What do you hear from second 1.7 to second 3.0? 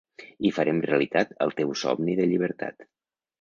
somni de llibertat.